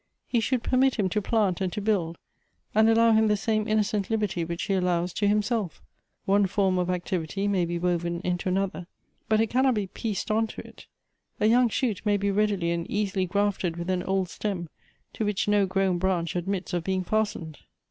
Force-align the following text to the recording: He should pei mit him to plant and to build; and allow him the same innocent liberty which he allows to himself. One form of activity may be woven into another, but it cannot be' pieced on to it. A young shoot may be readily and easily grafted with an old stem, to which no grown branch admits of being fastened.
He 0.25 0.39
should 0.39 0.63
pei 0.63 0.77
mit 0.77 0.95
him 0.95 1.09
to 1.09 1.21
plant 1.21 1.61
and 1.61 1.71
to 1.73 1.79
build; 1.79 2.17
and 2.73 2.89
allow 2.89 3.11
him 3.11 3.27
the 3.27 3.37
same 3.37 3.67
innocent 3.67 4.09
liberty 4.09 4.43
which 4.43 4.63
he 4.63 4.73
allows 4.73 5.13
to 5.13 5.27
himself. 5.27 5.83
One 6.25 6.47
form 6.47 6.79
of 6.79 6.89
activity 6.89 7.47
may 7.47 7.65
be 7.65 7.77
woven 7.77 8.19
into 8.23 8.49
another, 8.49 8.87
but 9.29 9.39
it 9.39 9.51
cannot 9.51 9.75
be' 9.75 9.85
pieced 9.85 10.31
on 10.31 10.47
to 10.47 10.67
it. 10.67 10.87
A 11.39 11.45
young 11.45 11.69
shoot 11.69 12.01
may 12.03 12.17
be 12.17 12.31
readily 12.31 12.71
and 12.71 12.89
easily 12.89 13.27
grafted 13.27 13.77
with 13.77 13.91
an 13.91 14.01
old 14.01 14.27
stem, 14.29 14.69
to 15.13 15.23
which 15.23 15.47
no 15.47 15.67
grown 15.67 15.99
branch 15.99 16.35
admits 16.35 16.73
of 16.73 16.83
being 16.83 17.03
fastened. 17.03 17.59